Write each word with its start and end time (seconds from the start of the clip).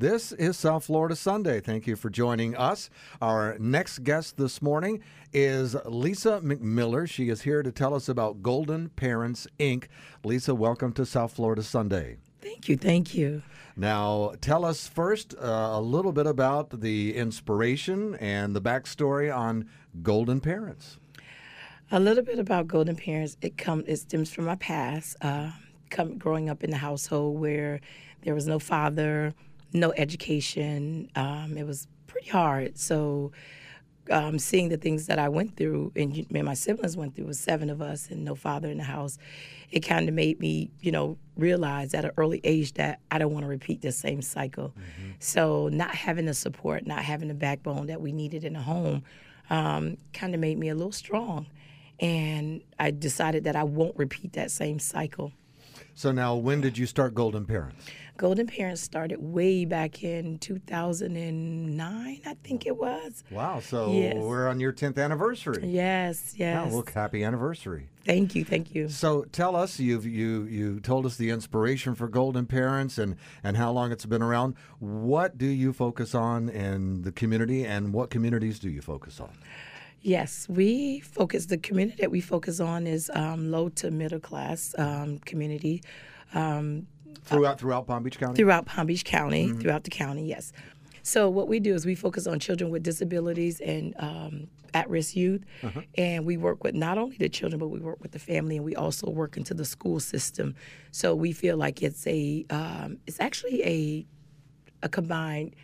This 0.00 0.32
is 0.32 0.56
South 0.56 0.86
Florida 0.86 1.14
Sunday. 1.14 1.60
Thank 1.60 1.86
you 1.86 1.94
for 1.94 2.08
joining 2.08 2.56
us. 2.56 2.88
Our 3.20 3.58
next 3.58 4.02
guest 4.02 4.38
this 4.38 4.62
morning 4.62 5.02
is 5.30 5.76
Lisa 5.84 6.40
McMiller. 6.42 7.06
She 7.06 7.28
is 7.28 7.42
here 7.42 7.62
to 7.62 7.70
tell 7.70 7.92
us 7.92 8.08
about 8.08 8.42
Golden 8.42 8.88
Parents 8.88 9.46
Inc. 9.58 9.88
Lisa, 10.24 10.54
welcome 10.54 10.94
to 10.94 11.04
South 11.04 11.34
Florida 11.34 11.62
Sunday. 11.62 12.16
Thank 12.40 12.66
you. 12.66 12.78
Thank 12.78 13.14
you. 13.14 13.42
Now, 13.76 14.32
tell 14.40 14.64
us 14.64 14.88
first 14.88 15.34
uh, 15.34 15.72
a 15.72 15.82
little 15.82 16.12
bit 16.12 16.26
about 16.26 16.80
the 16.80 17.14
inspiration 17.14 18.14
and 18.14 18.56
the 18.56 18.62
backstory 18.62 19.30
on 19.30 19.68
Golden 20.02 20.40
Parents. 20.40 20.96
A 21.92 22.00
little 22.00 22.24
bit 22.24 22.38
about 22.38 22.68
Golden 22.68 22.96
Parents. 22.96 23.36
It 23.42 23.58
come 23.58 23.84
it 23.86 23.96
stems 23.96 24.32
from 24.32 24.46
my 24.46 24.56
past. 24.56 25.18
Uh, 25.20 25.50
come, 25.90 26.16
growing 26.16 26.48
up 26.48 26.64
in 26.64 26.72
a 26.72 26.78
household 26.78 27.38
where 27.38 27.82
there 28.22 28.34
was 28.34 28.46
no 28.46 28.58
father, 28.58 29.34
no 29.72 29.92
education. 29.96 31.10
Um, 31.14 31.56
it 31.56 31.66
was 31.66 31.88
pretty 32.06 32.28
hard. 32.28 32.78
So, 32.78 33.32
um, 34.10 34.38
seeing 34.40 34.70
the 34.70 34.76
things 34.76 35.06
that 35.06 35.20
I 35.20 35.28
went 35.28 35.56
through 35.56 35.92
and, 35.94 36.26
and 36.34 36.44
my 36.44 36.54
siblings 36.54 36.96
went 36.96 37.14
through, 37.14 37.26
was 37.26 37.38
seven 37.38 37.70
of 37.70 37.80
us 37.80 38.10
and 38.10 38.24
no 38.24 38.34
father 38.34 38.68
in 38.68 38.78
the 38.78 38.84
house. 38.84 39.18
It 39.70 39.80
kind 39.80 40.08
of 40.08 40.14
made 40.14 40.40
me, 40.40 40.70
you 40.80 40.90
know, 40.90 41.16
realize 41.36 41.94
at 41.94 42.04
an 42.04 42.10
early 42.16 42.40
age 42.42 42.72
that 42.74 42.98
I 43.10 43.18
don't 43.18 43.32
want 43.32 43.44
to 43.44 43.48
repeat 43.48 43.82
the 43.82 43.92
same 43.92 44.20
cycle. 44.20 44.74
So, 45.20 45.68
not 45.68 45.94
having 45.94 46.26
the 46.26 46.34
support, 46.34 46.86
not 46.86 47.02
having 47.04 47.28
the 47.28 47.34
backbone 47.34 47.86
that 47.86 48.00
we 48.00 48.10
needed 48.10 48.42
in 48.42 48.56
a 48.56 48.62
home, 48.62 49.04
um, 49.48 49.96
kind 50.12 50.34
of 50.34 50.40
made 50.40 50.58
me 50.58 50.70
a 50.70 50.74
little 50.74 50.92
strong. 50.92 51.46
And 52.00 52.62
I 52.78 52.90
decided 52.90 53.44
that 53.44 53.54
I 53.56 53.64
won't 53.64 53.96
repeat 53.96 54.32
that 54.32 54.50
same 54.50 54.78
cycle. 54.78 55.32
So, 55.94 56.12
now 56.12 56.34
when 56.36 56.60
did 56.60 56.78
you 56.78 56.86
start 56.86 57.14
Golden 57.14 57.44
Parents? 57.44 57.86
Golden 58.16 58.46
Parents 58.46 58.82
started 58.82 59.18
way 59.22 59.64
back 59.64 60.04
in 60.04 60.38
2009, 60.38 62.20
I 62.26 62.34
think 62.44 62.66
it 62.66 62.76
was. 62.76 63.24
Wow, 63.30 63.60
so 63.60 63.92
Yes. 63.92 64.16
we're 64.16 64.46
on 64.48 64.60
your 64.60 64.72
10th 64.72 64.98
anniversary. 65.02 65.66
Yes, 65.66 66.34
yes. 66.36 66.70
well, 66.70 66.84
happy 66.94 67.24
anniversary. 67.24 67.88
Thank 68.04 68.34
you, 68.34 68.44
thank 68.44 68.74
you. 68.74 68.88
So 68.88 69.22
tell 69.32 69.56
us, 69.56 69.78
you've 69.80 70.06
you 70.06 70.44
you 70.44 70.80
told 70.80 71.06
us 71.06 71.16
the 71.16 71.30
inspiration 71.30 71.94
for 71.94 72.08
Golden 72.08 72.46
Parents 72.46 72.98
and 72.98 73.16
and 73.42 73.56
how 73.56 73.72
long 73.72 73.92
it's 73.92 74.06
been 74.06 74.22
around. 74.22 74.54
What 74.78 75.38
do 75.38 75.46
you 75.46 75.72
focus 75.72 76.14
on 76.14 76.48
in 76.48 77.02
the 77.02 77.12
community, 77.12 77.64
and 77.64 77.92
what 77.92 78.10
communities 78.10 78.58
do 78.58 78.68
you 78.70 78.80
focus 78.82 79.20
on? 79.20 79.30
Yes, 80.02 80.48
we 80.48 81.00
focus, 81.00 81.46
the 81.46 81.58
community 81.58 81.98
that 82.00 82.10
we 82.10 82.20
focus 82.20 82.58
on 82.58 82.86
is 82.86 83.10
um, 83.14 83.50
low 83.50 83.68
to 83.70 83.90
middle 83.90 84.20
class 84.20 84.74
um, 84.78 85.18
community 85.20 85.82
um, 86.34 86.86
Throughout 87.24 87.60
throughout 87.60 87.86
Palm 87.86 88.02
Beach 88.02 88.18
County. 88.18 88.34
throughout 88.36 88.64
Palm 88.64 88.86
Beach 88.86 89.04
County, 89.04 89.52
throughout 89.52 89.84
the 89.84 89.90
county, 89.90 90.26
yes. 90.26 90.52
So 91.02 91.28
what 91.28 91.48
we 91.48 91.60
do 91.60 91.74
is 91.74 91.84
we 91.84 91.94
focus 91.94 92.26
on 92.26 92.38
children 92.40 92.70
with 92.70 92.82
disabilities 92.82 93.60
and 93.60 93.94
um, 93.98 94.48
at-risk 94.74 95.16
youth, 95.16 95.44
and 95.96 96.24
we 96.24 96.36
work 96.38 96.64
with 96.64 96.74
not 96.74 96.96
only 96.98 97.16
the 97.18 97.28
children, 97.28 97.58
but 97.58 97.68
we 97.68 97.78
work 97.80 98.00
with 98.00 98.12
the 98.12 98.18
family, 98.18 98.56
and 98.56 98.64
we 98.64 98.74
also 98.74 99.10
work 99.10 99.36
into 99.36 99.52
the 99.54 99.64
school 99.64 100.00
system. 100.00 100.54
So 100.92 101.14
we 101.14 101.32
feel 101.32 101.56
like 101.56 101.82
it's 101.82 102.06
a, 102.06 102.46
um, 102.50 102.98
it's 103.06 103.20
actually 103.20 103.62
a, 103.64 104.06
a 104.82 104.88
combined 104.88 105.54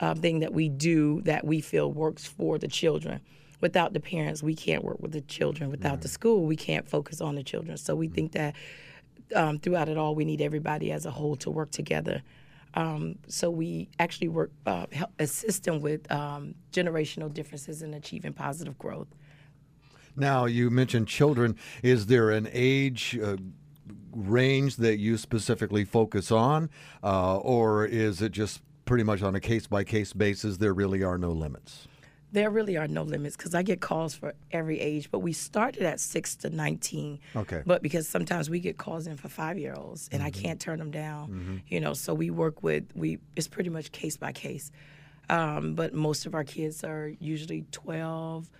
uh, 0.00 0.14
thing 0.14 0.40
that 0.40 0.52
we 0.52 0.68
do 0.68 1.22
that 1.22 1.44
we 1.44 1.60
feel 1.60 1.90
works 1.92 2.24
for 2.26 2.58
the 2.58 2.68
children. 2.68 3.20
Without 3.64 3.94
the 3.94 4.00
parents, 4.00 4.42
we 4.42 4.54
can't 4.54 4.84
work 4.84 5.00
with 5.00 5.12
the 5.12 5.22
children. 5.22 5.70
Without 5.70 6.02
the 6.02 6.08
school, 6.08 6.44
we 6.44 6.54
can't 6.54 6.86
focus 6.86 7.22
on 7.22 7.34
the 7.34 7.42
children. 7.42 7.78
So 7.78 7.94
we 7.94 8.08
think 8.08 8.32
that 8.32 8.54
um, 9.34 9.58
throughout 9.58 9.88
it 9.88 9.96
all, 9.96 10.14
we 10.14 10.26
need 10.26 10.42
everybody 10.42 10.92
as 10.92 11.06
a 11.06 11.10
whole 11.10 11.34
to 11.36 11.50
work 11.50 11.70
together. 11.70 12.22
Um, 12.74 13.16
so 13.26 13.48
we 13.48 13.88
actually 13.98 14.28
work, 14.28 14.52
uh, 14.66 14.84
help 14.92 15.12
assist 15.18 15.64
them 15.64 15.80
with 15.80 16.12
um, 16.12 16.54
generational 16.72 17.32
differences 17.32 17.80
in 17.80 17.94
achieving 17.94 18.34
positive 18.34 18.76
growth. 18.76 19.08
Now 20.14 20.44
you 20.44 20.68
mentioned 20.68 21.08
children. 21.08 21.56
Is 21.82 22.04
there 22.04 22.32
an 22.32 22.50
age? 22.52 23.18
Uh, 23.18 23.38
range 24.12 24.76
that 24.76 24.98
you 24.98 25.16
specifically 25.16 25.86
focus 25.86 26.30
on 26.30 26.68
uh, 27.02 27.38
or 27.38 27.84
is 27.84 28.22
it 28.22 28.30
just 28.30 28.60
pretty 28.84 29.02
much 29.02 29.22
on 29.22 29.34
a 29.34 29.40
case 29.40 29.66
by 29.66 29.82
case 29.82 30.12
basis 30.12 30.58
there 30.58 30.72
really 30.72 31.02
are 31.02 31.18
no 31.18 31.32
limits 31.32 31.88
There 32.34 32.50
really 32.50 32.76
are 32.76 32.88
no 32.88 33.02
limits 33.04 33.36
because 33.36 33.54
I 33.54 33.62
get 33.62 33.80
calls 33.80 34.12
for 34.14 34.34
every 34.50 34.78
age, 34.80 35.08
but 35.12 35.20
we 35.20 35.32
started 35.32 35.82
at 35.82 36.00
six 36.00 36.34
to 36.42 36.50
19. 36.50 37.20
Okay. 37.36 37.62
But 37.64 37.80
because 37.80 38.08
sometimes 38.08 38.50
we 38.50 38.58
get 38.58 38.76
calls 38.76 39.06
in 39.06 39.16
for 39.16 39.28
five 39.28 39.56
year 39.56 39.74
olds 39.76 40.08
and 40.12 40.20
I 40.20 40.30
can't 40.30 40.60
turn 40.60 40.78
them 40.80 40.90
down, 40.90 41.62
you 41.68 41.80
know, 41.80 41.94
so 41.94 42.12
we 42.12 42.30
work 42.30 42.62
with, 42.62 42.84
we 42.94 43.18
it's 43.36 43.48
pretty 43.48 43.70
much 43.70 43.92
case 43.92 44.16
by 44.16 44.32
case. 44.32 44.72
Um, 45.30 45.74
but 45.74 45.94
most 45.94 46.26
of 46.26 46.34
our 46.34 46.44
kids 46.44 46.82
are 46.84 47.12
usually 47.20 47.64
12 47.70 48.50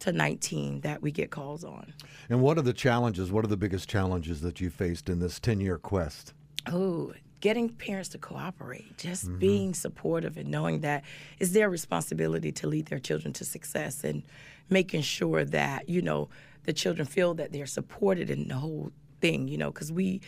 to 0.00 0.12
19 0.12 0.80
that 0.82 1.02
we 1.02 1.10
get 1.10 1.30
calls 1.30 1.64
on. 1.64 1.92
and 2.28 2.40
what 2.40 2.58
are 2.58 2.62
the 2.62 2.72
challenges 2.72 3.30
what 3.30 3.44
are 3.44 3.48
the 3.48 3.56
biggest 3.56 3.88
challenges 3.88 4.40
that 4.40 4.60
you 4.60 4.68
faced 4.68 5.08
in 5.08 5.18
this 5.20 5.38
10 5.40 5.60
year 5.60 5.78
quest 5.78 6.34
Oh, 6.66 7.12
getting 7.44 7.68
parents 7.68 8.08
to 8.08 8.16
cooperate, 8.16 8.96
just 8.96 9.26
mm-hmm. 9.26 9.38
being 9.38 9.74
supportive 9.74 10.38
and 10.38 10.48
knowing 10.48 10.80
that 10.80 11.04
it's 11.38 11.50
their 11.50 11.68
responsibility 11.68 12.50
to 12.50 12.66
lead 12.66 12.86
their 12.86 12.98
children 12.98 13.34
to 13.34 13.44
success 13.44 14.02
and 14.02 14.22
making 14.70 15.02
sure 15.02 15.44
that, 15.44 15.86
you 15.86 16.00
know, 16.00 16.30
the 16.62 16.72
children 16.72 17.06
feel 17.06 17.34
that 17.34 17.52
they're 17.52 17.66
supported 17.66 18.30
in 18.30 18.48
the 18.48 18.54
whole 18.54 18.90
thing, 19.20 19.46
you 19.46 19.58
know, 19.58 19.70
because 19.70 19.92
we 19.92 20.22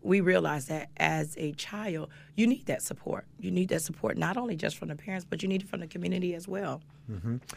we 0.00 0.20
realize 0.20 0.66
that 0.66 0.90
as 0.98 1.34
a 1.38 1.50
child, 1.54 2.08
you 2.36 2.46
need 2.46 2.66
that 2.66 2.82
support. 2.82 3.24
You 3.40 3.50
need 3.50 3.70
that 3.70 3.82
support 3.82 4.16
not 4.16 4.36
only 4.36 4.54
just 4.54 4.76
from 4.76 4.88
the 4.88 4.96
parents, 4.96 5.26
but 5.28 5.42
you 5.42 5.48
need 5.48 5.62
it 5.62 5.68
from 5.68 5.80
the 5.80 5.88
community 5.88 6.34
as 6.34 6.46
well. 6.46 6.82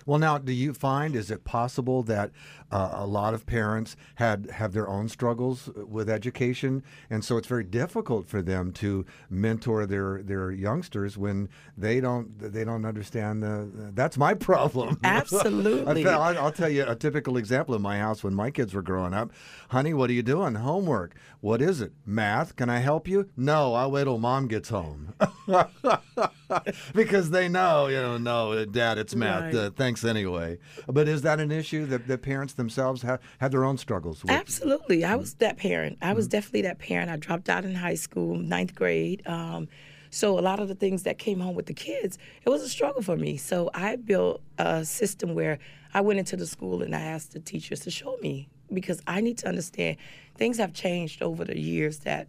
Well, 0.06 0.20
now, 0.20 0.38
do 0.38 0.52
you 0.52 0.74
find 0.74 1.16
is 1.16 1.32
it 1.32 1.44
possible 1.44 2.04
that 2.04 2.32
uh, 2.72 2.92
a 2.94 3.06
lot 3.06 3.34
of 3.34 3.46
parents 3.46 3.96
had 4.16 4.50
have 4.52 4.74
their 4.74 4.88
own 4.90 5.08
struggles 5.08 5.70
with 5.76 6.10
education, 6.10 6.84
and 7.10 7.24
so 7.24 7.38
it's 7.38 7.48
very 7.48 7.64
difficult 7.64 8.28
for 8.28 8.42
them 8.42 8.72
to 8.74 9.06
mentor 9.30 9.86
their 9.86 10.22
their 10.22 10.52
youngsters 10.52 11.18
when 11.18 11.50
they 11.78 12.00
don't 12.02 12.38
they 12.40 12.64
don't 12.64 12.86
understand 12.86 13.42
the. 13.42 13.92
That's 13.94 14.18
my 14.18 14.34
problem. 14.50 15.00
Absolutely. 15.04 16.06
I'll, 16.08 16.38
I'll 16.38 16.52
tell 16.52 16.70
you 16.70 16.86
a 16.86 16.96
typical 16.96 17.38
example 17.38 17.76
in 17.76 17.82
my 17.82 18.00
house 18.00 18.24
when 18.24 18.34
my 18.34 18.52
kids 18.52 18.74
were 18.74 18.82
growing 18.82 19.14
up. 19.14 19.32
Honey, 19.70 19.94
what 19.94 20.10
are 20.10 20.14
you 20.14 20.24
doing? 20.24 20.56
Homework. 20.56 21.16
What 21.40 21.62
is 21.62 21.82
it? 21.82 21.94
Math. 22.06 22.56
Can 22.56 22.70
I 22.70 22.80
help 22.80 23.08
you? 23.08 23.30
No, 23.38 23.74
I'll 23.76 23.92
wait 23.92 24.06
till 24.06 24.18
mom 24.18 24.48
gets 24.48 24.70
home. 24.70 25.14
because 26.94 27.30
they 27.30 27.48
know, 27.48 27.88
you 27.88 27.98
know, 27.98 28.18
no, 28.18 28.66
Dad, 28.66 28.98
it's 28.98 29.16
math. 29.16 29.37
Uh, 29.44 29.70
thanks 29.76 30.04
anyway. 30.04 30.58
But 30.88 31.08
is 31.08 31.22
that 31.24 31.40
an 31.40 31.52
issue 31.52 31.86
that 31.88 32.08
the 32.08 32.18
parents 32.18 32.54
themselves 32.54 33.02
have 33.02 33.20
have 33.40 33.52
their 33.52 33.64
own 33.64 33.78
struggles 33.78 34.24
with? 34.24 34.32
Absolutely. 34.32 35.04
I 35.04 35.16
was 35.16 35.36
that 35.36 35.58
parent. 35.58 35.98
I 36.02 36.14
was 36.14 36.28
definitely 36.28 36.64
that 36.64 36.80
parent. 36.80 37.10
I 37.10 37.18
dropped 37.18 37.50
out 37.50 37.66
in 37.66 37.76
high 37.76 37.96
school, 37.96 38.36
ninth 38.36 38.76
grade. 38.76 39.26
Um, 39.28 39.68
so 40.10 40.40
a 40.40 40.42
lot 40.42 40.60
of 40.60 40.68
the 40.68 40.76
things 40.76 41.04
that 41.04 41.18
came 41.18 41.40
home 41.40 41.56
with 41.56 41.66
the 41.66 41.74
kids, 41.74 42.18
it 42.46 42.50
was 42.50 42.62
a 42.62 42.70
struggle 42.70 43.02
for 43.02 43.18
me. 43.18 43.38
So 43.38 43.70
I 43.74 43.98
built 43.98 44.42
a 44.58 44.86
system 44.86 45.36
where 45.36 45.60
I 45.94 46.02
went 46.02 46.20
into 46.20 46.38
the 46.38 46.48
school 46.48 46.82
and 46.82 46.96
I 46.96 47.02
asked 47.02 47.34
the 47.34 47.40
teachers 47.40 47.82
to 47.82 47.92
show 47.92 48.18
me 48.22 48.48
because 48.74 49.02
I 49.08 49.22
need 49.22 49.38
to 49.40 49.48
understand 49.48 49.98
things 50.36 50.58
have 50.58 50.74
changed 50.74 51.22
over 51.22 51.44
the 51.44 51.60
years 51.60 52.00
that 52.00 52.28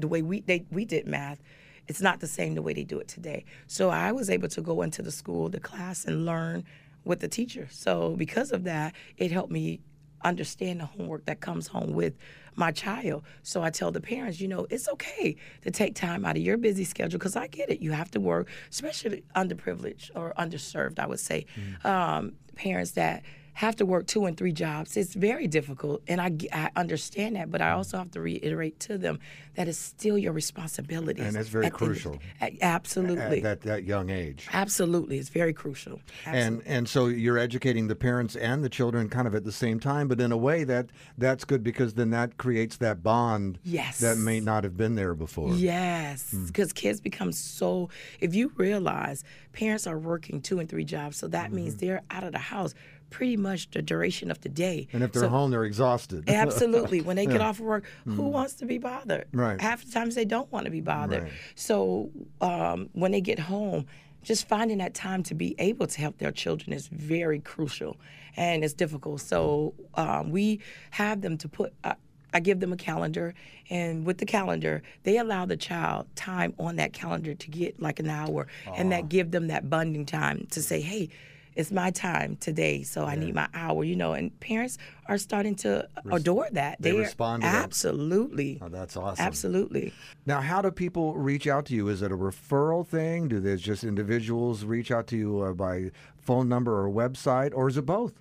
the 0.00 0.08
way 0.08 0.22
we 0.22 0.40
they, 0.40 0.64
we 0.70 0.84
did 0.84 1.06
math 1.06 1.40
it's 1.88 2.00
not 2.00 2.20
the 2.20 2.26
same 2.26 2.54
the 2.54 2.62
way 2.62 2.72
they 2.72 2.84
do 2.84 2.98
it 2.98 3.08
today. 3.08 3.44
So 3.66 3.90
I 3.90 4.12
was 4.12 4.30
able 4.30 4.48
to 4.48 4.60
go 4.60 4.82
into 4.82 5.02
the 5.02 5.12
school, 5.12 5.48
the 5.48 5.60
class, 5.60 6.04
and 6.04 6.24
learn 6.24 6.64
with 7.04 7.20
the 7.20 7.28
teacher. 7.28 7.68
So 7.70 8.14
because 8.16 8.52
of 8.52 8.64
that, 8.64 8.94
it 9.16 9.30
helped 9.30 9.52
me 9.52 9.80
understand 10.24 10.80
the 10.80 10.86
homework 10.86 11.26
that 11.26 11.40
comes 11.40 11.66
home 11.66 11.92
with 11.92 12.14
my 12.54 12.70
child. 12.70 13.24
So 13.42 13.62
I 13.62 13.70
tell 13.70 13.90
the 13.90 14.00
parents, 14.00 14.40
you 14.40 14.46
know, 14.46 14.66
it's 14.70 14.88
okay 14.88 15.36
to 15.62 15.70
take 15.70 15.94
time 15.94 16.24
out 16.24 16.36
of 16.36 16.42
your 16.42 16.56
busy 16.56 16.84
schedule 16.84 17.18
because 17.18 17.34
I 17.34 17.48
get 17.48 17.70
it. 17.70 17.80
You 17.80 17.92
have 17.92 18.10
to 18.12 18.20
work, 18.20 18.48
especially 18.70 19.24
underprivileged 19.34 20.10
or 20.14 20.32
underserved, 20.38 20.98
I 20.98 21.06
would 21.06 21.20
say. 21.20 21.46
Um, 21.84 22.34
parents 22.54 22.92
that 22.92 23.24
have 23.54 23.76
to 23.76 23.86
work 23.86 24.06
two 24.06 24.24
and 24.24 24.36
three 24.36 24.52
jobs. 24.52 24.96
It's 24.96 25.14
very 25.14 25.46
difficult, 25.46 26.02
and 26.08 26.20
I, 26.20 26.32
I 26.52 26.70
understand 26.76 27.36
that, 27.36 27.50
but 27.50 27.60
I 27.60 27.72
also 27.72 27.98
have 27.98 28.10
to 28.12 28.20
reiterate 28.20 28.80
to 28.80 28.98
them 28.98 29.18
that 29.56 29.68
it's 29.68 29.78
still 29.78 30.16
your 30.16 30.32
responsibility. 30.32 31.20
And 31.20 31.36
that's 31.36 31.48
very 31.48 31.66
at 31.66 31.72
the 31.72 31.84
end 31.84 31.90
of 31.90 32.02
crucial. 32.02 32.18
the- 32.40 32.62
Absolutely. 32.62 33.38
At 33.38 33.42
that, 33.42 33.60
that 33.62 33.84
young 33.84 34.08
age. 34.10 34.48
Absolutely. 34.52 35.18
It's 35.18 35.28
very 35.28 35.52
crucial. 35.52 36.00
And 36.24 36.62
and 36.64 36.88
so 36.88 37.06
you're 37.06 37.38
educating 37.38 37.88
the 37.88 37.96
parents 37.96 38.36
and 38.36 38.64
the 38.64 38.68
children 38.68 39.08
kind 39.08 39.26
of 39.26 39.34
at 39.34 39.44
the 39.44 39.52
same 39.52 39.78
time, 39.78 40.08
but 40.08 40.20
in 40.20 40.32
a 40.32 40.36
way 40.36 40.64
that 40.64 40.90
that's 41.18 41.44
good 41.44 41.62
because 41.62 41.94
then 41.94 42.10
that 42.10 42.38
creates 42.38 42.78
that 42.78 43.02
bond 43.02 43.58
Yes. 43.62 44.00
that 44.00 44.16
may 44.16 44.40
not 44.40 44.64
have 44.64 44.76
been 44.76 44.94
there 44.94 45.14
before. 45.14 45.54
Yes, 45.54 46.30
hmm. 46.30 46.46
because 46.46 46.72
kids 46.72 47.00
become 47.00 47.32
so. 47.32 47.90
If 48.20 48.34
you 48.34 48.52
realize 48.56 49.24
parents 49.52 49.86
are 49.86 49.98
working 49.98 50.40
two 50.40 50.58
and 50.58 50.68
three 50.68 50.84
jobs, 50.84 51.16
so 51.18 51.28
that 51.28 51.52
means 51.52 51.74
mm-hmm. 51.74 51.86
they're 51.86 52.02
out 52.10 52.24
of 52.24 52.32
the 52.32 52.38
house 52.38 52.74
pretty 53.12 53.36
much 53.36 53.70
the 53.70 53.82
duration 53.82 54.30
of 54.30 54.40
the 54.40 54.48
day. 54.48 54.88
And 54.92 55.02
if 55.04 55.12
they're 55.12 55.22
So- 55.22 55.28
home, 55.28 55.50
they're 55.52 55.64
exhausted. 55.64 56.24
Absolutely. 56.28 57.00
When 57.00 57.14
they 57.16 57.26
get 57.26 57.40
Yeah. 57.40 57.48
off 57.48 57.60
of 57.60 57.66
work, 57.66 57.84
who 58.04 58.22
wants 58.22 58.54
to 58.54 58.66
be 58.66 58.78
bothered? 58.78 59.26
Right. 59.32 59.60
Half 59.60 59.84
the 59.84 59.92
times 59.92 60.14
they 60.16 60.24
don't 60.24 60.50
want 60.50 60.64
to 60.64 60.70
be 60.70 60.80
bothered. 60.80 61.24
Right. 61.24 61.32
So 61.54 62.10
um, 62.40 62.88
when 62.94 63.12
they 63.12 63.20
get 63.20 63.38
home, 63.38 63.86
just 64.24 64.48
finding 64.48 64.78
that 64.78 64.94
time 64.94 65.22
to 65.24 65.34
be 65.34 65.54
able 65.58 65.86
to 65.86 66.00
help 66.00 66.18
their 66.18 66.32
children 66.32 66.72
is 66.72 66.86
very 66.88 67.38
crucial 67.40 67.96
and 68.36 68.64
it's 68.64 68.74
difficult. 68.74 69.20
So 69.20 69.74
um, 69.94 70.30
we 70.30 70.60
have 70.92 71.20
them 71.20 71.36
to 71.38 71.48
put. 71.48 71.72
Uh, 71.84 71.94
I 72.34 72.40
give 72.40 72.60
them 72.60 72.72
a 72.72 72.78
calendar, 72.78 73.34
and 73.68 74.06
with 74.06 74.16
the 74.16 74.24
calendar, 74.24 74.82
they 75.02 75.18
allow 75.18 75.44
the 75.44 75.56
child 75.58 76.06
time 76.16 76.54
on 76.58 76.76
that 76.76 76.94
calendar 76.94 77.34
to 77.34 77.50
get 77.50 77.78
like 77.78 78.00
an 78.00 78.08
hour, 78.08 78.46
and 78.74 78.90
that 78.90 79.10
give 79.10 79.32
them 79.32 79.48
that 79.48 79.68
bonding 79.68 80.06
time 80.06 80.46
to 80.52 80.62
say, 80.62 80.80
"Hey, 80.80 81.10
it's 81.54 81.70
my 81.72 81.90
time 81.90 82.36
today, 82.36 82.82
so 82.82 83.04
I 83.04 83.14
need 83.16 83.34
my 83.34 83.48
hour." 83.54 83.84
You 83.84 83.96
know, 83.96 84.12
and 84.12 84.38
parents 84.40 84.78
are 85.06 85.18
starting 85.18 85.54
to 85.56 85.88
adore 86.10 86.48
that. 86.52 86.80
they 86.80 86.92
They're- 86.92 87.00
respond 87.00 87.42
to 87.42 87.48
that. 87.48 87.64
absolutely, 87.64 88.58
Oh, 88.62 88.68
that's 88.68 88.96
awesome. 88.96 89.24
absolutely. 89.24 89.92
Now, 90.26 90.40
how 90.40 90.62
do 90.62 90.70
people 90.70 91.14
reach 91.16 91.46
out 91.46 91.66
to 91.66 91.74
you? 91.74 91.88
Is 91.88 92.02
it 92.02 92.12
a 92.12 92.16
referral 92.16 92.86
thing? 92.86 93.28
Do 93.28 93.40
they 93.40 93.56
just 93.56 93.84
individuals 93.84 94.64
reach 94.64 94.90
out 94.90 95.06
to 95.08 95.16
you 95.16 95.40
uh, 95.40 95.52
by 95.52 95.90
phone 96.20 96.48
number 96.48 96.80
or 96.84 96.88
website, 96.90 97.52
or 97.54 97.68
is 97.68 97.76
it 97.76 97.84
both? 97.86 98.14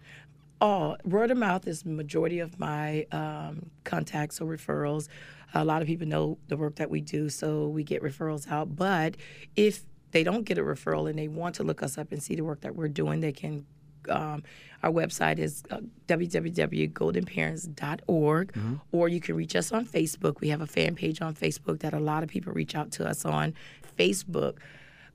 Oh, 0.63 0.95
word 1.05 1.31
of 1.31 1.37
mouth 1.37 1.67
is 1.67 1.81
the 1.83 1.89
majority 1.89 2.39
of 2.39 2.59
my 2.59 3.05
um, 3.11 3.71
contacts 3.83 4.39
or 4.39 4.45
referrals. 4.55 5.07
A 5.53 5.65
lot 5.65 5.81
of 5.81 5.87
people 5.87 6.07
know 6.07 6.37
the 6.49 6.55
work 6.57 6.75
that 6.75 6.89
we 6.89 7.01
do, 7.01 7.29
so 7.29 7.67
we 7.67 7.83
get 7.83 8.01
referrals 8.03 8.49
out. 8.49 8.75
But 8.75 9.17
if 9.55 9.83
they 10.11 10.23
don't 10.23 10.43
get 10.43 10.57
a 10.57 10.61
referral 10.61 11.09
and 11.09 11.17
they 11.17 11.27
want 11.27 11.55
to 11.55 11.63
look 11.63 11.81
us 11.83 11.97
up 11.97 12.11
and 12.11 12.21
see 12.21 12.35
the 12.35 12.43
work 12.43 12.61
that 12.61 12.75
we're 12.75 12.87
doing, 12.87 13.21
they 13.21 13.31
can. 13.31 13.65
Um, 14.09 14.43
our 14.81 14.89
website 14.89 15.37
is 15.37 15.61
uh, 15.69 15.79
www.goldenparents.org, 16.07 18.57
or 18.91 19.07
you 19.07 19.21
can 19.21 19.35
reach 19.35 19.55
us 19.55 19.71
on 19.71 19.85
Facebook. 19.85 20.41
We 20.41 20.49
have 20.49 20.61
a 20.61 20.67
fan 20.67 20.95
page 20.95 21.21
on 21.21 21.35
Facebook 21.35 21.81
that 21.81 21.93
a 21.93 21.99
lot 21.99 22.23
of 22.23 22.29
people 22.29 22.51
reach 22.51 22.73
out 22.75 22.91
to 22.93 23.07
us 23.07 23.25
on 23.25 23.53
Facebook, 23.97 24.57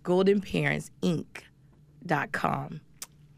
goldenparentsinc.com. 0.04 2.80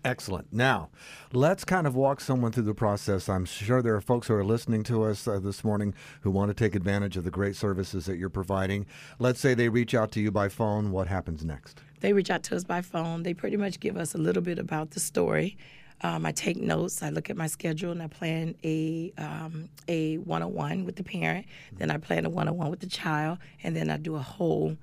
Excellent. 0.09 0.51
Now, 0.51 0.89
let's 1.35 1.67
kind 1.67 1.87
of 1.87 1.95
walk 1.95 2.23
someone 2.23 2.51
through 2.51 2.63
the 2.63 2.73
process. 2.73 3.29
I'm 3.29 3.45
sure 3.45 3.83
there 3.83 3.95
are 3.95 4.01
folks 4.01 4.29
who 4.29 4.35
are 4.35 4.45
listening 4.45 4.83
to 4.85 5.03
us 5.03 5.29
uh, 5.29 5.39
this 5.39 5.63
morning 5.63 5.93
who 6.23 6.31
want 6.31 6.49
to 6.49 6.55
take 6.55 6.75
advantage 6.75 7.19
of 7.19 7.25
the 7.25 7.31
great 7.31 7.57
services 7.57 8.07
that 8.07 8.17
you're 8.17 8.31
providing. 8.31 8.87
Let's 9.19 9.39
say 9.39 9.53
they 9.53 9.69
reach 9.69 9.95
out 9.95 10.11
to 10.13 10.21
you 10.21 10.31
by 10.31 10.49
phone. 10.49 10.93
What 10.93 11.09
happens 11.09 11.45
next? 11.45 11.83
They 12.01 12.15
reach 12.15 12.31
out 12.31 12.43
to 12.45 12.57
us 12.57 12.65
by 12.65 12.81
phone. 12.81 13.23
They 13.23 13.35
pretty 13.35 13.59
much 13.59 13.81
give 13.81 13.99
us 13.99 14.15
a 14.15 14.19
little 14.19 14.41
bit 14.41 14.59
about 14.59 14.93
the 14.93 15.01
story. 15.01 15.59
Um, 16.01 16.25
I 16.25 16.33
take 16.33 16.57
notes. 16.57 17.03
I 17.03 17.11
look 17.11 17.29
at 17.29 17.37
my 17.37 17.47
schedule 17.47 17.93
and 17.93 18.03
I 18.03 18.07
plan 18.07 18.55
a 18.65 19.13
um, 19.19 19.69
a 19.89 20.17
one 20.19 20.43
on 20.43 20.55
one 20.55 20.87
with 20.87 20.97
the 20.97 21.05
parent. 21.05 21.45
Then 21.77 21.91
I 21.91 21.99
plan 21.99 22.25
a 22.25 22.31
one 22.31 22.49
on 22.49 22.57
one 22.57 22.71
with 22.71 22.81
the 22.81 22.87
child, 22.87 23.41
and 23.63 23.77
then 23.77 23.91
I 23.91 23.99
do 23.99 24.17
a 24.17 24.21
whole 24.21 24.75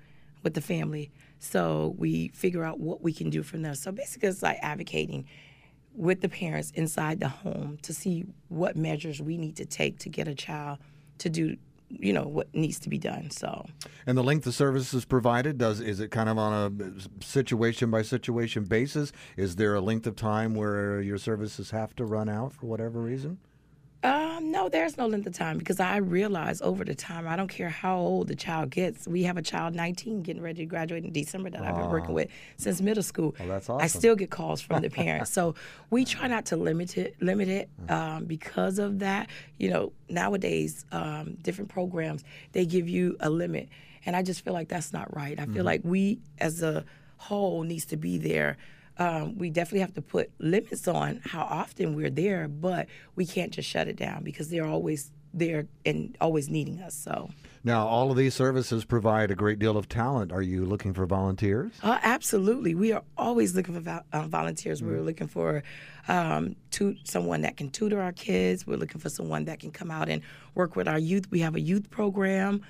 with 0.44 0.54
the 0.54 0.62
family. 0.62 1.10
So 1.40 1.96
we 1.98 2.30
figure 2.30 2.64
out 2.64 2.80
what 2.80 3.02
we 3.02 3.14
can 3.14 3.30
do 3.30 3.44
from 3.44 3.62
there. 3.62 3.76
So 3.76 3.92
basically, 3.92 4.30
it's 4.30 4.42
like 4.42 4.58
advocating 4.62 5.26
with 5.94 6.22
the 6.22 6.30
parents 6.30 6.72
inside 6.72 7.20
the 7.20 7.30
home 7.30 7.78
to 7.82 7.94
see 7.94 8.26
what 8.50 8.76
measures 8.76 9.22
we 9.22 9.38
need 9.38 9.56
to 9.58 9.66
take 9.66 10.00
to 10.00 10.10
get 10.10 10.28
a 10.28 10.36
child 10.36 10.80
to 11.20 11.30
do, 11.30 11.56
you 11.88 12.12
know, 12.12 12.24
what 12.24 12.54
needs 12.54 12.80
to 12.80 12.90
be 12.90 12.98
done. 12.98 13.30
So. 13.32 13.66
And 14.06 14.18
the 14.18 14.24
length 14.24 14.46
of 14.48 14.54
services 14.54 15.06
provided 15.06 15.58
does 15.58 15.80
is 15.80 16.00
it 16.00 16.12
kind 16.12 16.28
of 16.30 16.38
on 16.38 16.54
a 16.82 17.24
situation 17.24 17.92
by 17.92 18.02
situation 18.02 18.66
basis? 18.66 19.12
Is 19.38 19.56
there 19.56 19.76
a 19.76 19.81
length 19.81 20.08
of 20.08 20.16
time 20.16 20.56
where 20.56 21.02
your 21.02 21.18
services 21.18 21.72
have 21.72 21.96
to 21.96 22.06
run 22.06 22.28
out 22.28 22.54
for 22.54 22.66
whatever 22.66 23.00
reason? 23.00 23.40
Um, 24.06 24.52
no, 24.52 24.69
there's 24.69 24.98
no 24.98 25.07
length 25.07 25.25
of 25.25 25.34
time 25.34 25.57
because 25.57 25.80
I 25.80 25.98
realize 25.98 26.62
over 26.62 26.84
the 26.84 26.94
time, 26.94 27.28
I 27.28 27.36
don't 27.36 27.48
care 27.48 27.69
how 27.69 27.98
old 27.98 28.28
the 28.28 28.36
child 28.36 28.69
gets. 28.69 29.07
We 29.07 29.24
have 29.24 29.36
a 29.36 29.42
child 29.42 29.74
19 29.74 30.22
getting 30.22 30.44
ready 30.44 30.60
to 30.60 30.66
graduate 30.66 31.04
in 31.04 31.12
December 31.12 31.50
that 31.50 31.62
I've 31.63 31.75
been 31.75 31.90
working 31.90 32.13
with 32.13 32.30
since 32.57 32.81
middle 32.81 33.02
school. 33.02 33.36
Oh, 33.40 33.48
that's 33.48 33.68
awesome. 33.68 33.84
I 33.84 33.88
still 33.88 34.16
get 34.16 34.30
calls 34.30 34.62
from 34.62 34.84
the 34.84 34.90
parents, 35.02 35.31
so 35.31 35.56
we 35.90 36.06
try 36.06 36.28
not 36.28 36.46
to 36.48 36.56
limit 36.56 36.98
it, 36.98 37.16
limit 37.19 37.48
it 37.48 37.69
um, 37.90 38.25
because 38.25 38.78
of 38.78 39.00
that. 39.00 39.28
You 39.57 39.72
know, 39.72 39.94
nowadays, 40.07 40.86
um, 40.92 41.38
different 41.42 41.72
programs 41.72 42.24
they 42.52 42.68
give 42.68 42.88
you 42.88 43.18
a 43.22 43.30
limit, 43.31 43.69
and 44.06 44.16
I 44.16 44.22
just 44.22 44.44
feel 44.44 44.54
like 44.54 44.68
that's 44.68 44.94
not 44.94 45.16
right. 45.16 45.40
I 45.40 45.48
feel 45.48 45.63
like 45.66 45.81
we, 45.84 46.19
as 46.38 46.62
a 46.62 46.86
whole, 47.18 47.63
needs 47.63 47.86
to 47.86 47.98
be 47.98 48.19
there 48.19 48.57
um, 48.97 49.38
we 49.38 49.50
definitely 49.50 49.80
have 49.81 49.94
to 49.95 50.01
put 50.01 50.31
limits 50.39 50.88
on 50.88 51.21
how 51.25 51.44
often 51.44 51.95
we're 51.95 52.09
there, 52.09 52.47
but 52.47 52.88
we 53.15 53.25
can't 53.25 53.51
just 53.51 53.69
shut 53.69 53.88
it 53.88 53.95
down 53.95 54.24
because 54.24 54.50
they're 54.50 54.65
always 54.68 55.12
there 55.33 55.68
and 55.86 56.15
always 56.21 56.47
needing 56.50 56.80
us. 56.80 56.94
So, 56.95 57.30
Now, 57.65 57.86
all 57.88 58.09
of 58.09 58.15
these 58.15 58.33
services 58.33 58.86
provide 58.86 59.31
a 59.31 59.36
great 59.36 59.59
deal 59.59 59.75
of 59.75 59.89
talent. 59.89 60.31
Are 60.31 60.42
you 60.42 60.63
looking 60.65 60.94
for 60.94 61.06
volunteers? 61.06 61.74
uh, 61.83 62.00
absolutely, 62.03 62.74
we 62.74 62.94
are 62.94 63.03
always 63.18 63.53
looking 63.53 63.74
for 63.75 63.81
vo- 63.81 64.03
uh, 64.13 64.27
volunteers. 64.27 64.81
We're 64.81 65.01
looking 65.01 65.27
for 65.27 65.62
um, 66.07 66.56
tu- 66.71 66.95
someone 67.03 67.42
that 67.42 67.57
can 67.57 67.69
tutor 67.69 68.00
our 68.01 68.13
kids. 68.13 68.65
We're 68.65 68.77
looking 68.77 69.01
for 69.01 69.09
someone 69.09 69.44
that 69.45 69.59
can 69.59 69.71
come 69.71 69.92
out 69.92 70.07
and 70.07 70.21
work 70.53 70.77
with 70.77 70.88
our 70.88 71.00
youth. 71.00 71.30
We 71.31 71.39
have 71.42 71.56
a 71.56 71.59
youth 71.62 71.89
program. 71.89 72.62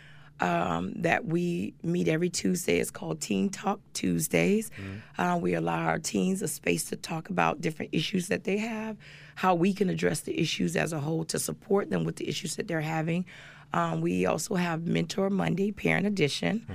Um, 0.41 0.91
that 0.97 1.25
we 1.25 1.73
meet 1.81 2.09
every 2.09 2.29
Tuesday. 2.29 2.79
It's 2.79 2.91
called 2.91 3.21
Teen 3.21 3.49
Talk 3.49 3.79
Tuesdays. 3.93 4.69
Uh, 5.17 5.39
we 5.41 5.53
allow 5.53 5.85
our 5.85 5.97
teens 5.97 6.41
a 6.41 6.49
space 6.49 6.83
to 6.89 6.97
talk 6.97 7.29
about 7.29 7.61
different 7.61 7.93
issues 7.93 8.27
that 8.27 8.43
they 8.43 8.57
have, 8.57 8.97
how 9.35 9.55
we 9.55 9.73
can 9.73 9.89
address 9.89 10.19
the 10.21 10.37
issues 10.37 10.75
as 10.75 10.91
a 10.91 10.99
whole 10.99 11.23
to 11.25 11.39
support 11.39 11.89
them 11.89 12.03
with 12.03 12.17
the 12.17 12.27
issues 12.27 12.57
that 12.57 12.67
they're 12.67 12.81
having. 12.81 13.25
Um, 13.71 14.01
we 14.01 14.25
also 14.25 14.55
have 14.55 14.85
Mentor 14.85 15.29
Monday 15.29 15.71
Parent 15.71 16.05
Edition, 16.05 16.65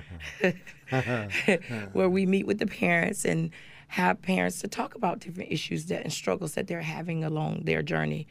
where 1.93 2.09
we 2.09 2.27
meet 2.27 2.47
with 2.47 2.59
the 2.59 2.67
parents 2.67 3.25
and 3.25 3.51
have 3.89 4.23
parents 4.23 4.61
to 4.61 4.69
talk 4.69 4.95
about 4.95 5.19
different 5.21 5.51
issues 5.53 5.87
that 5.87 6.03
and 6.03 6.12
struggles 6.12 6.55
that 6.55 6.67
they're 6.67 6.81
having 6.81 7.25
along 7.25 7.62
their 7.65 7.83
journey. 7.83 8.27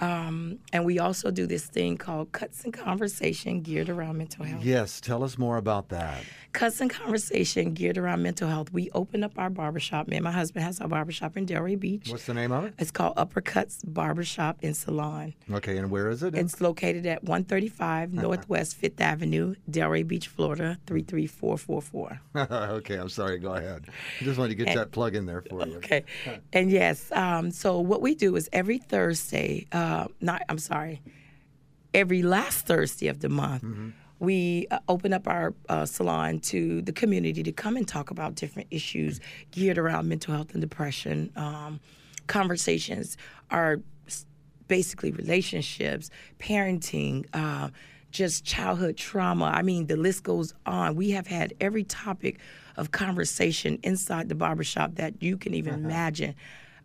Um, 0.00 0.58
and 0.72 0.84
we 0.84 0.98
also 0.98 1.30
do 1.30 1.46
this 1.46 1.66
thing 1.66 1.96
called 1.96 2.32
Cuts 2.32 2.64
and 2.64 2.72
Conversation 2.72 3.60
geared 3.60 3.88
around 3.88 4.18
mental 4.18 4.44
health. 4.44 4.64
Yes, 4.64 5.00
tell 5.00 5.22
us 5.22 5.36
more 5.36 5.56
about 5.56 5.90
that. 5.90 6.22
Cuts 6.52 6.80
and 6.80 6.90
Conversation 6.90 7.74
geared 7.74 7.98
around 7.98 8.22
mental 8.22 8.48
health. 8.48 8.72
We 8.72 8.90
open 8.92 9.22
up 9.22 9.38
our 9.38 9.50
barbershop. 9.50 10.08
Me 10.08 10.16
and 10.16 10.24
my 10.24 10.32
husband 10.32 10.64
has 10.64 10.80
our 10.80 10.88
barbershop 10.88 11.36
in 11.36 11.46
Delray 11.46 11.78
Beach. 11.78 12.08
What's 12.10 12.26
the 12.26 12.34
name 12.34 12.50
of 12.50 12.64
it? 12.64 12.74
It's 12.78 12.90
called 12.90 13.16
Uppercuts 13.16 13.80
Barbershop 13.84 14.58
and 14.62 14.76
Salon. 14.76 15.34
Okay, 15.52 15.76
and 15.76 15.90
where 15.90 16.08
is 16.08 16.22
it? 16.22 16.34
It's 16.34 16.60
located 16.60 17.06
at 17.06 17.22
135 17.22 18.12
Northwest 18.14 18.76
Fifth 18.76 19.00
Avenue, 19.00 19.54
Delray 19.70 20.06
Beach, 20.06 20.28
Florida, 20.28 20.78
33444. 20.86 22.20
okay, 22.78 22.96
I'm 22.96 23.08
sorry. 23.08 23.38
Go 23.38 23.54
ahead. 23.54 23.84
I 24.20 24.24
just 24.24 24.38
wanted 24.38 24.56
to 24.56 24.64
get 24.64 24.74
that 24.74 24.90
plug 24.90 25.14
in 25.14 25.26
there 25.26 25.42
for 25.42 25.66
you. 25.66 25.76
Okay. 25.76 26.04
And 26.52 26.70
yes, 26.70 27.12
um, 27.12 27.50
so 27.50 27.78
what 27.78 28.02
we 28.02 28.14
do 28.14 28.34
is 28.36 28.48
every 28.52 28.78
Thursday, 28.78 29.66
uh, 29.72 29.89
not, 30.20 30.42
I'm 30.48 30.58
sorry, 30.58 31.02
every 31.94 32.22
last 32.22 32.66
Thursday 32.66 33.08
of 33.08 33.18
the 33.20 33.28
month, 33.28 33.64
we 34.18 34.66
uh, 34.70 34.78
open 34.86 35.12
up 35.12 35.26
our 35.26 35.54
uh, 35.68 35.86
salon 35.86 36.40
to 36.52 36.82
the 36.82 36.92
community 36.92 37.42
to 37.42 37.52
come 37.52 37.76
and 37.76 37.88
talk 37.88 38.10
about 38.10 38.34
different 38.34 38.68
issues 38.70 39.18
geared 39.50 39.78
around 39.78 40.08
mental 40.08 40.34
health 40.34 40.52
and 40.52 40.60
depression. 40.60 41.32
Um, 41.36 41.80
conversations 42.26 43.16
are 43.50 43.80
basically 44.68 45.10
relationships, 45.10 46.10
parenting, 46.38 47.26
uh, 47.32 47.70
just 48.10 48.44
childhood 48.44 48.96
trauma. 48.96 49.46
I 49.46 49.62
mean, 49.62 49.86
the 49.86 49.96
list 49.96 50.22
goes 50.22 50.52
on. 50.66 50.96
We 50.96 51.10
have 51.10 51.26
had 51.26 51.54
every 51.60 51.84
topic 51.84 52.40
of 52.76 52.90
conversation 52.90 53.78
inside 53.82 54.28
the 54.28 54.34
barbershop 54.34 54.96
that 54.96 55.22
you 55.22 55.36
can 55.36 55.54
even 55.54 55.74
imagine. 55.74 56.34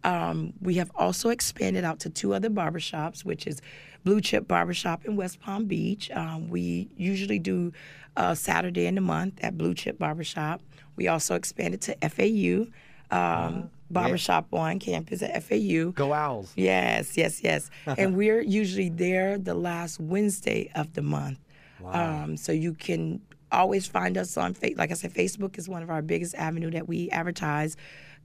Um, 0.05 0.53
we 0.61 0.75
have 0.75 0.91
also 0.95 1.29
expanded 1.29 1.83
out 1.83 1.99
to 2.01 2.11
two 2.11 2.35
other 2.35 2.49
barbershops, 2.49 3.25
which 3.25 3.47
is 3.47 3.59
Blue 4.03 4.21
Chip 4.21 4.47
Barbershop 4.47 5.03
in 5.05 5.15
West 5.15 5.39
Palm 5.41 5.65
Beach. 5.65 6.11
Um, 6.11 6.47
we 6.47 6.89
usually 6.95 7.39
do 7.39 7.73
a 8.15 8.35
Saturday 8.35 8.85
in 8.85 8.93
the 8.95 9.01
month 9.01 9.39
at 9.41 9.57
Blue 9.57 9.73
Chip 9.73 9.97
Barbershop. 9.97 10.61
We 10.95 11.07
also 11.07 11.33
expanded 11.33 11.81
to 11.81 11.97
FAU 12.07 12.67
um, 13.09 13.71
Barbershop 13.89 14.53
on 14.53 14.77
campus 14.79 15.23
at 15.23 15.43
FAU. 15.43 15.91
Go 15.91 16.13
Owls. 16.13 16.53
Yes, 16.55 17.17
yes, 17.17 17.41
yes. 17.43 17.71
and 17.85 18.15
we're 18.15 18.41
usually 18.41 18.89
there 18.89 19.39
the 19.39 19.55
last 19.55 19.99
Wednesday 19.99 20.71
of 20.75 20.93
the 20.93 21.01
month. 21.01 21.39
Um, 21.83 22.37
so 22.37 22.51
you 22.51 22.73
can 22.73 23.21
always 23.51 23.87
find 23.87 24.17
us 24.17 24.37
on, 24.37 24.53
fa- 24.53 24.71
like 24.75 24.91
I 24.91 24.95
said, 24.95 25.13
Facebook 25.13 25.57
is 25.57 25.67
one 25.67 25.83
of 25.83 25.89
our 25.89 26.01
biggest 26.01 26.35
avenue 26.35 26.71
that 26.71 26.87
we 26.87 27.09
advertise 27.09 27.75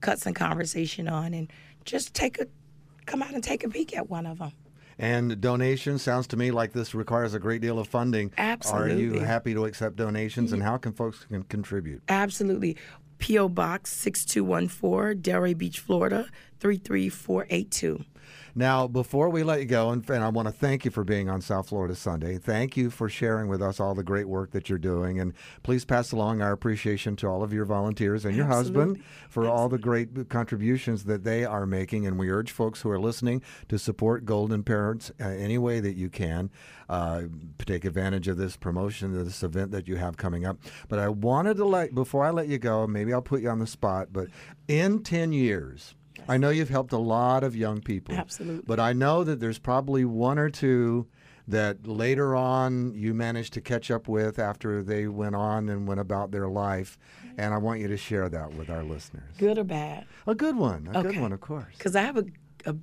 cuts 0.01 0.25
and 0.25 0.35
conversation 0.35 1.07
on, 1.07 1.33
and 1.33 1.51
just 1.85 2.13
take 2.13 2.39
a, 2.39 2.47
come 3.05 3.21
out 3.21 3.33
and 3.33 3.43
take 3.43 3.63
a 3.63 3.69
peek 3.69 3.95
at 3.95 4.09
one 4.09 4.25
of 4.25 4.39
them. 4.39 4.51
And 4.97 5.41
donation 5.41 5.97
sounds 5.97 6.27
to 6.27 6.37
me 6.37 6.51
like 6.51 6.73
this 6.73 6.93
requires 6.93 7.33
a 7.33 7.39
great 7.39 7.61
deal 7.61 7.79
of 7.79 7.87
funding. 7.87 8.31
Absolutely. 8.37 8.93
Are 8.93 8.97
you 8.97 9.19
happy 9.19 9.53
to 9.53 9.65
accept 9.65 9.95
donations, 9.95 10.53
and 10.53 10.61
how 10.61 10.77
can 10.77 10.93
folks 10.93 11.25
can 11.25 11.43
contribute? 11.43 12.03
Absolutely. 12.07 12.77
P.O. 13.17 13.49
Box 13.49 13.91
6214, 13.93 15.21
Delray 15.21 15.57
Beach, 15.57 15.79
Florida 15.79 16.27
33482. 16.59 18.03
Now, 18.53 18.87
before 18.87 19.29
we 19.29 19.43
let 19.43 19.59
you 19.59 19.65
go, 19.65 19.91
and, 19.91 20.07
and 20.09 20.23
I 20.23 20.29
want 20.29 20.47
to 20.47 20.51
thank 20.51 20.83
you 20.83 20.91
for 20.91 21.03
being 21.03 21.29
on 21.29 21.41
South 21.41 21.69
Florida 21.69 21.95
Sunday. 21.95 22.37
Thank 22.37 22.75
you 22.75 22.89
for 22.89 23.07
sharing 23.07 23.47
with 23.47 23.61
us 23.61 23.79
all 23.79 23.95
the 23.95 24.03
great 24.03 24.27
work 24.27 24.51
that 24.51 24.69
you're 24.69 24.77
doing. 24.77 25.19
And 25.19 25.33
please 25.63 25.85
pass 25.85 26.11
along 26.11 26.41
our 26.41 26.51
appreciation 26.51 27.15
to 27.17 27.27
all 27.27 27.43
of 27.43 27.53
your 27.53 27.65
volunteers 27.65 28.25
and 28.25 28.35
your 28.35 28.45
Absolutely. 28.45 28.81
husband 28.81 29.03
for 29.29 29.47
all 29.47 29.69
the 29.69 29.77
great 29.77 30.29
contributions 30.29 31.05
that 31.05 31.23
they 31.23 31.45
are 31.45 31.65
making. 31.65 32.05
And 32.05 32.19
we 32.19 32.29
urge 32.29 32.51
folks 32.51 32.81
who 32.81 32.89
are 32.89 32.99
listening 32.99 33.41
to 33.69 33.79
support 33.79 34.25
Golden 34.25 34.63
Parents 34.63 35.11
uh, 35.19 35.25
any 35.25 35.57
way 35.57 35.79
that 35.79 35.95
you 35.95 36.09
can. 36.09 36.49
Uh, 36.89 37.23
take 37.65 37.85
advantage 37.85 38.27
of 38.27 38.35
this 38.35 38.57
promotion, 38.57 39.17
of 39.17 39.23
this 39.23 39.43
event 39.43 39.71
that 39.71 39.87
you 39.87 39.95
have 39.95 40.17
coming 40.17 40.45
up. 40.45 40.57
But 40.89 40.99
I 40.99 41.07
wanted 41.07 41.55
to 41.55 41.65
let, 41.65 41.95
before 41.95 42.25
I 42.25 42.31
let 42.31 42.49
you 42.49 42.57
go, 42.57 42.85
maybe 42.85 43.13
I'll 43.13 43.21
put 43.21 43.41
you 43.41 43.49
on 43.49 43.59
the 43.59 43.67
spot, 43.67 44.09
but 44.11 44.27
in 44.67 45.01
10 45.01 45.31
years, 45.31 45.95
I 46.27 46.37
know 46.37 46.49
you've 46.49 46.69
helped 46.69 46.93
a 46.93 46.97
lot 46.97 47.43
of 47.43 47.55
young 47.55 47.81
people. 47.81 48.15
Absolutely. 48.15 48.63
But 48.65 48.79
I 48.79 48.93
know 48.93 49.23
that 49.23 49.39
there's 49.39 49.59
probably 49.59 50.05
one 50.05 50.37
or 50.37 50.49
two 50.49 51.07
that 51.47 51.85
later 51.87 52.35
on 52.35 52.93
you 52.93 53.13
managed 53.13 53.53
to 53.53 53.61
catch 53.61 53.91
up 53.91 54.07
with 54.07 54.39
after 54.39 54.83
they 54.83 55.07
went 55.07 55.35
on 55.35 55.69
and 55.69 55.87
went 55.87 55.99
about 55.99 56.31
their 56.31 56.47
life. 56.47 56.97
And 57.37 57.53
I 57.53 57.57
want 57.57 57.79
you 57.79 57.87
to 57.87 57.97
share 57.97 58.29
that 58.29 58.53
with 58.53 58.69
our 58.69 58.83
listeners. 58.83 59.35
Good 59.37 59.57
or 59.57 59.63
bad? 59.63 60.05
A 60.27 60.35
good 60.35 60.55
one. 60.55 60.89
A 60.93 61.01
good 61.01 61.19
one, 61.19 61.33
of 61.33 61.41
course. 61.41 61.73
Because 61.77 61.95
I 61.95 62.01
have 62.01 62.17
a, 62.17 62.25
a 62.65 62.75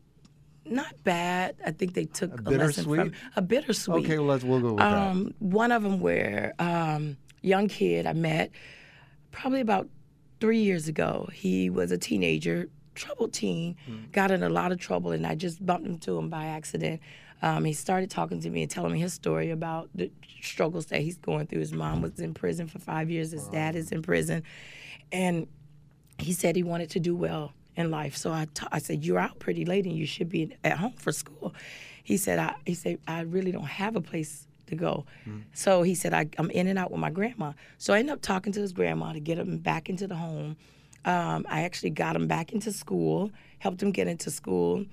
not 0.65 1.03
bad. 1.05 1.57
I 1.65 1.71
think 1.71 1.95
they 1.95 2.05
took 2.05 2.31
a, 2.33 2.43
lesson 2.51 2.85
from 2.85 2.95
bittersweet? 2.95 3.13
a 3.37 3.43
bittersweet. 3.43 4.05
Okay, 4.05 4.19
well, 4.19 4.27
let's 4.29 4.45
we'll 4.45 4.61
go 4.61 4.73
with 4.75 4.83
Um, 4.83 5.35
one 5.39 5.73
of 5.73 5.83
them 5.83 6.01
where 6.01 6.55
um, 6.59 7.17
young 7.43 7.69
kid 7.69 8.07
I 8.07 8.13
met 8.13 8.51
probably 9.31 9.61
about 9.61 9.89
three 10.41 10.61
years 10.61 10.89
ago. 10.89 11.29
He 11.33 11.71
was 11.71 11.91
a 11.91 11.99
teenager, 11.99 12.69
troubled 12.99 13.33
teen, 13.33 13.77
got 14.13 14.31
in 14.31 14.43
a 14.43 14.49
lot 14.49 14.73
of 14.73 14.79
trouble, 14.79 15.13
and 15.13 15.27
I 15.27 15.35
just 15.35 15.65
bumped 15.65 15.87
into 15.87 16.19
him 16.19 16.29
by 16.29 16.45
accident. 16.47 17.01
Um, 17.41 17.65
he 17.65 17.73
started 17.73 18.11
talking 18.11 18.41
to 18.41 18.51
me 18.51 18.63
and 18.63 18.71
telling 18.71 18.93
me 18.93 18.99
his 18.99 19.15
story 19.15 19.51
about 19.51 19.89
the 19.95 20.11
struggles 20.43 20.87
that 20.87 21.01
he's 21.01 21.17
going 21.19 21.47
through. 21.47 21.61
His 21.61 21.73
mom 21.73 22.03
was 22.03 22.19
in 22.19 22.35
prison 22.35 22.67
for 22.67 22.81
five 22.81 23.11
years. 23.11 23.31
His 23.31 23.47
dad 23.49 23.77
is 23.77 23.93
in 23.93 24.03
prison, 24.03 24.43
and 25.13 25.47
he 26.19 26.33
said 26.33 26.57
he 26.57 26.65
wanted 26.65 26.91
to 26.91 27.01
do 27.01 27.15
well 27.15 27.53
in 27.77 27.91
life. 27.93 28.17
So 28.17 28.33
I 28.33 28.79
said, 28.81 29.05
"You're 29.05 29.21
out 29.21 29.39
pretty 29.39 29.65
late, 29.65 29.85
and 29.87 29.97
you 29.97 30.05
should 30.07 30.29
be 30.29 30.57
at 30.65 30.79
home 30.79 30.95
for 30.97 31.13
school." 31.13 31.55
He 32.03 32.17
said, 32.17 32.39
"I 32.41 32.55
he 32.67 32.75
said 32.75 32.99
I 33.07 33.21
really 33.21 33.53
don't 33.53 33.73
have 33.83 33.95
a 33.95 34.01
place 34.01 34.47
to 34.67 34.75
go." 34.75 35.07
So 35.53 35.83
he 35.83 35.95
said, 35.95 36.13
I, 36.13 36.27
"I'm 36.39 36.51
in 36.51 36.67
and 36.67 36.77
out 36.79 36.91
with 36.91 37.01
my 37.01 37.11
grandma." 37.11 37.53
So 37.79 37.95
I 37.95 38.01
ended 38.01 38.15
up 38.15 38.23
talking 38.23 38.53
to 38.55 38.61
his 38.61 38.73
grandma 38.73 39.13
to 39.13 39.21
get 39.21 39.39
him 39.39 39.59
back 39.59 39.89
into 39.89 40.09
the 40.09 40.17
home. 40.17 40.57
Um, 41.05 41.47
I 41.49 41.63
actually 41.63 41.91
got 41.91 42.17
him 42.17 42.27
back 42.27 42.53
into 42.53 42.73
school, 42.73 43.31
helped 43.59 43.83
him 43.83 43.91
get 43.93 44.09
into 44.09 44.31
school. 44.31 44.85